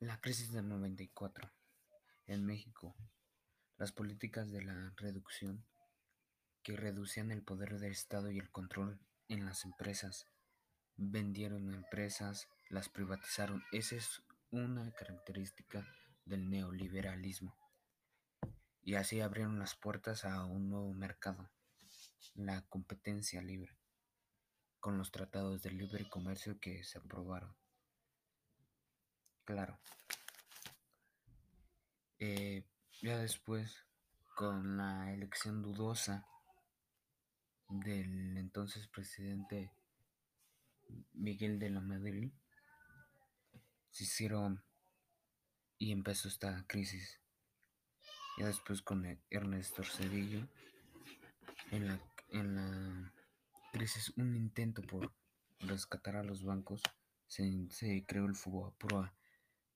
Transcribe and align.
La 0.00 0.20
crisis 0.20 0.52
del 0.52 0.68
94 0.68 1.50
en 2.26 2.44
México. 2.44 2.94
Las 3.78 3.92
políticas 3.92 4.52
de 4.52 4.62
la 4.62 4.92
reducción 4.96 5.64
que 6.62 6.76
reducían 6.76 7.30
el 7.30 7.42
poder 7.42 7.78
del 7.78 7.92
Estado 7.92 8.30
y 8.30 8.38
el 8.38 8.50
control 8.50 9.00
en 9.28 9.46
las 9.46 9.64
empresas. 9.64 10.26
Vendieron 10.96 11.72
empresas, 11.72 12.46
las 12.68 12.90
privatizaron. 12.90 13.64
Esa 13.72 13.96
es 13.96 14.22
una 14.50 14.92
característica 14.92 15.88
del 16.26 16.50
neoliberalismo. 16.50 17.56
Y 18.82 18.96
así 18.96 19.22
abrieron 19.22 19.58
las 19.58 19.76
puertas 19.76 20.26
a 20.26 20.44
un 20.44 20.68
nuevo 20.68 20.92
mercado, 20.92 21.50
la 22.34 22.60
competencia 22.68 23.40
libre, 23.40 23.78
con 24.78 24.98
los 24.98 25.10
tratados 25.10 25.62
de 25.62 25.70
libre 25.70 26.06
comercio 26.06 26.60
que 26.60 26.84
se 26.84 26.98
aprobaron. 26.98 27.56
Claro. 29.46 29.78
Eh, 32.18 32.64
ya 33.00 33.18
después, 33.18 33.86
con 34.34 34.76
la 34.76 35.12
elección 35.14 35.62
dudosa 35.62 36.26
del 37.68 38.36
entonces 38.38 38.88
presidente 38.88 39.70
Miguel 41.12 41.60
de 41.60 41.70
la 41.70 41.80
Madrid, 41.80 42.32
se 43.90 44.02
hicieron 44.02 44.64
y 45.78 45.92
empezó 45.92 46.26
esta 46.26 46.66
crisis. 46.66 47.20
Ya 48.38 48.46
después 48.46 48.82
con 48.82 49.06
Ernesto 49.30 49.84
Cedillo, 49.84 50.48
en 51.70 51.86
la, 51.86 52.00
en 52.30 52.56
la 52.56 53.12
crisis, 53.72 54.12
un 54.16 54.34
intento 54.34 54.82
por 54.82 55.14
rescatar 55.60 56.16
a 56.16 56.24
los 56.24 56.42
bancos, 56.42 56.82
se, 57.28 57.68
se 57.70 58.04
creó 58.06 58.26
el 58.26 58.34
FUBA 58.34 59.15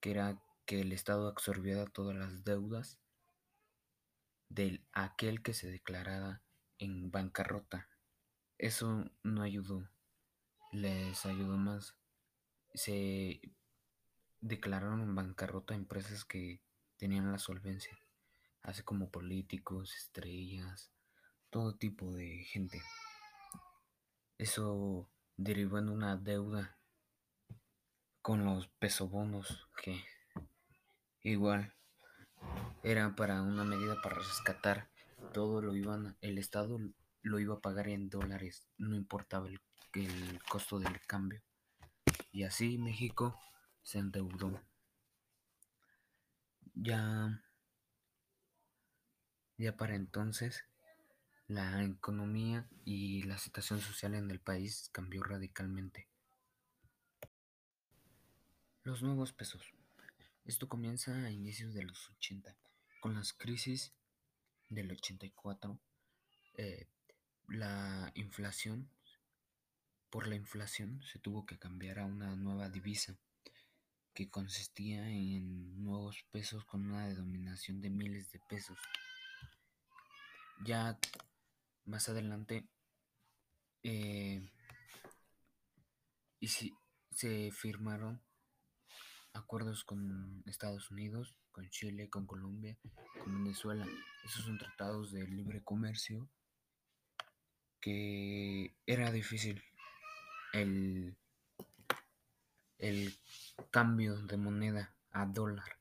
que 0.00 0.10
era 0.10 0.42
que 0.66 0.80
el 0.80 0.92
Estado 0.92 1.28
absorbiera 1.28 1.86
todas 1.86 2.16
las 2.16 2.44
deudas 2.44 2.98
de 4.48 4.84
aquel 4.92 5.42
que 5.42 5.54
se 5.54 5.70
declarara 5.70 6.42
en 6.78 7.10
bancarrota. 7.10 7.88
Eso 8.58 9.04
no 9.22 9.42
ayudó, 9.42 9.88
les 10.72 11.24
ayudó 11.26 11.56
más. 11.56 11.96
Se 12.74 13.40
declararon 14.40 15.00
en 15.02 15.14
bancarrota 15.14 15.74
empresas 15.74 16.24
que 16.24 16.62
tenían 16.96 17.30
la 17.30 17.38
solvencia, 17.38 17.98
así 18.62 18.82
como 18.82 19.10
políticos, 19.10 19.94
estrellas, 19.96 20.90
todo 21.50 21.76
tipo 21.76 22.12
de 22.12 22.44
gente. 22.44 22.82
Eso 24.36 25.10
derivó 25.36 25.78
en 25.78 25.88
una 25.88 26.16
deuda 26.16 26.77
con 28.28 28.44
los 28.44 28.68
pesobonos 28.78 29.66
que 29.82 30.04
igual 31.22 31.72
era 32.82 33.16
para 33.16 33.40
una 33.40 33.64
medida 33.64 33.96
para 34.02 34.16
rescatar 34.16 34.90
todo 35.32 35.62
lo 35.62 35.74
iban 35.74 36.14
el 36.20 36.36
estado 36.36 36.78
lo 37.22 37.38
iba 37.38 37.54
a 37.54 37.60
pagar 37.60 37.88
en 37.88 38.10
dólares 38.10 38.66
no 38.76 38.96
importaba 38.96 39.48
el, 39.48 39.58
el 39.94 40.42
costo 40.42 40.78
del 40.78 41.00
cambio. 41.06 41.42
Y 42.30 42.42
así 42.42 42.76
México 42.76 43.40
se 43.82 43.98
endeudó. 43.98 44.60
Ya 46.74 47.42
ya 49.56 49.74
para 49.74 49.94
entonces 49.94 50.66
la 51.46 51.82
economía 51.82 52.68
y 52.84 53.22
la 53.22 53.38
situación 53.38 53.80
social 53.80 54.14
en 54.14 54.30
el 54.30 54.38
país 54.38 54.90
cambió 54.92 55.22
radicalmente 55.22 56.10
los 58.88 59.02
nuevos 59.02 59.34
pesos. 59.34 59.74
Esto 60.46 60.66
comienza 60.66 61.14
a 61.14 61.30
inicios 61.30 61.74
de 61.74 61.82
los 61.82 62.08
80, 62.08 62.56
con 63.00 63.12
las 63.12 63.34
crisis 63.34 63.92
del 64.70 64.90
84, 64.90 65.78
eh, 66.56 66.86
la 67.48 68.10
inflación, 68.14 68.88
por 70.08 70.26
la 70.26 70.36
inflación 70.36 71.02
se 71.02 71.18
tuvo 71.18 71.44
que 71.44 71.58
cambiar 71.58 71.98
a 71.98 72.06
una 72.06 72.34
nueva 72.34 72.70
divisa 72.70 73.14
que 74.14 74.30
consistía 74.30 75.06
en 75.10 75.84
nuevos 75.84 76.24
pesos 76.30 76.64
con 76.64 76.90
una 76.90 77.06
denominación 77.08 77.82
de 77.82 77.90
miles 77.90 78.32
de 78.32 78.40
pesos. 78.48 78.78
Ya 80.64 80.98
más 81.84 82.08
adelante, 82.08 82.66
eh, 83.82 84.50
y 86.40 86.48
si, 86.48 86.74
se 87.12 87.50
firmaron 87.52 88.26
acuerdos 89.32 89.84
con 89.84 90.42
Estados 90.46 90.90
Unidos, 90.90 91.34
con 91.50 91.68
Chile, 91.70 92.08
con 92.08 92.26
Colombia, 92.26 92.76
con 93.22 93.42
Venezuela. 93.42 93.86
Esos 94.24 94.44
son 94.44 94.58
tratados 94.58 95.12
de 95.12 95.26
libre 95.26 95.62
comercio 95.62 96.28
que 97.80 98.74
era 98.86 99.12
difícil 99.12 99.62
el, 100.52 101.16
el 102.78 103.14
cambio 103.70 104.16
de 104.22 104.36
moneda 104.36 104.94
a 105.10 105.26
dólar 105.26 105.78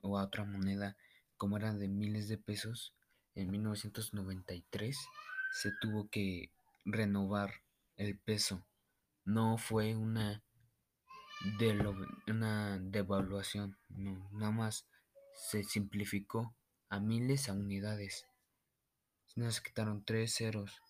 o 0.00 0.18
a 0.18 0.24
otra 0.24 0.44
moneda 0.44 0.96
como 1.36 1.56
era 1.56 1.72
de 1.72 1.88
miles 1.88 2.28
de 2.28 2.38
pesos 2.38 2.94
en 3.34 3.50
1993 3.50 4.98
se 5.52 5.72
tuvo 5.80 6.08
que 6.08 6.50
renovar 6.84 7.62
el 7.96 8.18
peso 8.18 8.62
no 9.24 9.58
fue 9.58 9.94
una 9.94 10.42
de 11.58 11.74
lo, 11.74 11.94
una 12.26 12.78
devaluación, 12.78 13.76
no, 13.88 14.28
nada 14.32 14.52
más 14.52 14.86
se 15.34 15.62
simplificó 15.62 16.54
a 16.88 17.00
miles 17.00 17.48
a 17.48 17.52
unidades. 17.52 18.26
Nos 19.36 19.60
quitaron 19.60 20.04
tres 20.04 20.34
ceros, 20.34 20.82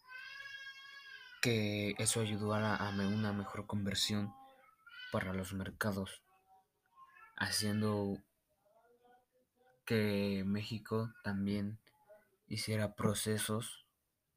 que 1.42 1.94
eso 1.98 2.20
ayudó 2.20 2.54
a, 2.54 2.76
a 2.76 2.91
una 2.91 3.32
mejor 3.32 3.66
conversión 3.66 4.32
para 5.12 5.32
los 5.34 5.53
mercados, 5.53 6.22
haciendo 7.36 8.19
que 9.84 10.44
México 10.47 11.12
también 11.22 11.78
hiciera 12.47 12.94
procesos 12.94 13.86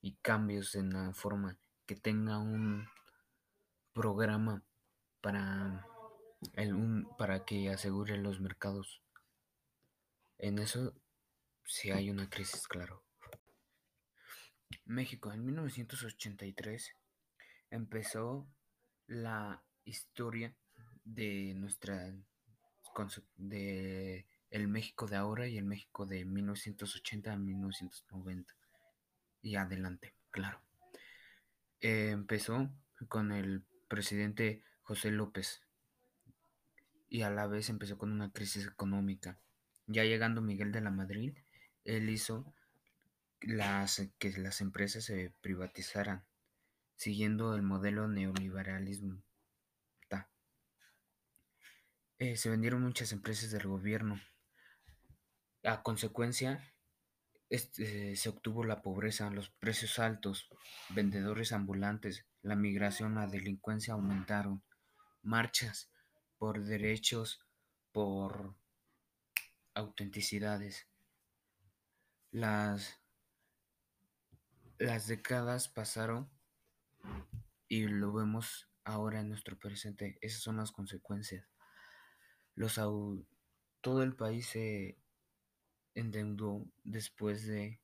y 0.02 0.14
cambios 0.22 0.76
en 0.76 0.94
la 0.94 1.14
forma 1.14 1.58
que 1.86 1.96
tenga 1.96 2.38
un 2.38 2.88
programa 3.94 4.64
para 5.22 5.86
el, 6.54 7.06
para 7.18 7.46
que 7.46 7.70
asegure 7.70 8.18
los 8.18 8.40
mercados. 8.40 9.02
En 10.38 10.60
eso 10.60 10.94
sí 11.66 11.92
hay 11.92 12.10
una 12.10 12.30
crisis, 12.30 12.68
claro. 12.68 13.04
México 14.86 15.32
en 15.32 15.46
1983 15.46 16.96
empezó 17.70 18.48
la 19.08 19.64
historia 19.86 20.56
de 21.04 21.54
nuestra 21.56 22.14
de 23.38 24.26
el 24.50 24.68
México 24.68 25.08
de 25.08 25.16
ahora 25.16 25.48
y 25.48 25.58
el 25.58 25.64
México 25.64 26.06
de 26.06 26.26
1980 26.26 27.32
a 27.32 27.38
1990 27.38 28.54
y 29.42 29.56
adelante, 29.56 30.14
claro. 30.30 30.62
Empezó 31.80 32.70
con 33.08 33.32
el 33.32 33.64
presidente 33.88 34.64
José 34.84 35.12
López 35.12 35.62
y 37.12 37.24
a 37.24 37.30
la 37.30 37.46
vez 37.46 37.70
empezó 37.70 37.98
con 37.98 38.12
una 38.12 38.32
crisis 38.32 38.66
económica. 38.66 39.38
Ya 39.86 40.06
llegando 40.06 40.42
Miguel 40.42 40.72
de 40.72 40.80
la 40.80 40.92
Madrid, 40.92 41.38
él 41.84 42.10
hizo 42.10 42.56
que 43.40 44.32
las 44.38 44.62
empresas 44.62 45.04
se 45.04 45.36
privatizaran, 45.42 46.26
siguiendo 46.96 47.54
el 47.54 47.64
modelo 47.64 48.08
neoliberalismo. 48.08 49.22
Eh, 52.18 52.38
se 52.38 52.52
vendieron 52.52 52.84
muchas 52.84 53.12
empresas 53.14 53.50
del 53.50 53.68
gobierno. 53.68 54.22
A 55.64 55.82
consecuencia, 55.82 56.64
este, 57.50 58.16
se 58.16 58.30
obtuvo 58.30 58.64
la 58.64 58.84
pobreza, 58.84 59.32
los 59.32 59.50
precios 59.50 59.98
altos, 59.98 60.48
vendedores 60.90 61.52
ambulantes, 61.52 62.28
la 62.44 62.56
migración, 62.56 63.16
la 63.16 63.26
delincuencia 63.26 63.96
aumentaron, 63.96 64.64
marchas, 65.24 65.91
por 66.42 66.64
derechos, 66.64 67.40
por 67.92 68.56
autenticidades. 69.76 70.88
Las, 72.32 73.00
las 74.80 75.06
décadas 75.06 75.68
pasaron 75.68 76.32
y 77.68 77.84
lo 77.86 78.12
vemos 78.12 78.68
ahora 78.84 79.20
en 79.20 79.30
nuestro 79.30 79.56
presente. 79.60 80.18
Esas 80.20 80.42
son 80.42 80.58
las 80.58 80.72
consecuencias. 80.72 81.48
Todo 83.82 84.02
el 84.02 84.16
país 84.16 84.48
se 84.48 84.98
endeudó 85.94 86.66
después 86.84 87.46
de 87.46 87.80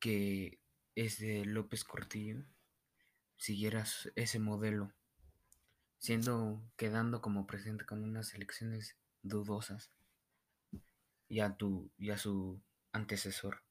que 0.00 0.62
ese 0.94 1.44
López 1.44 1.84
Cortillo 1.84 2.42
siguiera 3.36 3.84
ese 4.16 4.38
modelo 4.38 4.94
siendo 5.98 6.62
quedando 6.76 7.20
como 7.20 7.46
presidente 7.46 7.84
con 7.84 8.02
unas 8.02 8.34
elecciones 8.34 8.96
dudosas 9.22 9.90
y 11.28 11.40
a, 11.40 11.56
tu, 11.56 11.90
y 11.98 12.10
a 12.10 12.18
su 12.18 12.60
antecesor. 12.92 13.62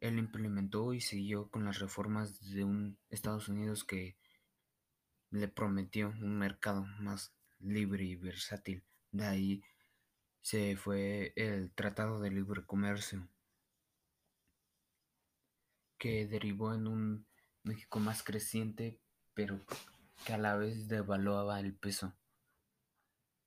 Él 0.00 0.18
implementó 0.18 0.92
y 0.92 1.00
siguió 1.00 1.48
con 1.48 1.64
las 1.64 1.78
reformas 1.78 2.50
de 2.50 2.64
un 2.64 2.98
Estados 3.08 3.48
Unidos 3.48 3.84
que 3.84 4.16
le 5.30 5.48
prometió 5.48 6.08
un 6.08 6.38
mercado 6.38 6.84
más 7.00 7.32
libre 7.60 8.04
y 8.04 8.16
versátil. 8.16 8.82
De 9.12 9.24
ahí 9.24 9.62
se 10.42 10.76
fue 10.76 11.32
el 11.36 11.72
Tratado 11.72 12.20
de 12.20 12.30
Libre 12.30 12.64
Comercio, 12.66 13.26
que 15.96 16.26
derivó 16.26 16.74
en 16.74 16.86
un 16.86 17.26
México 17.62 17.98
más 17.98 18.22
creciente, 18.22 19.00
pero 19.32 19.58
que 20.24 20.34
a 20.34 20.38
la 20.38 20.56
vez 20.56 20.88
devaluaba 20.88 21.60
el 21.60 21.74
peso. 21.74 22.14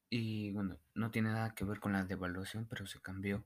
Y 0.10 0.52
bueno, 0.52 0.78
no 0.96 1.12
tiene 1.12 1.30
nada 1.32 1.54
que 1.56 1.66
ver 1.66 1.80
con 1.80 1.94
la 1.94 2.06
devaluación, 2.06 2.66
pero 2.70 2.88
se 2.88 3.02
cambió 3.02 3.44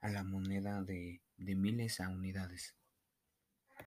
a 0.00 0.08
la 0.08 0.24
moneda 0.24 0.82
de, 0.82 1.22
de 1.36 1.54
miles 1.54 2.00
a 2.00 2.08
unidades. 2.08 2.74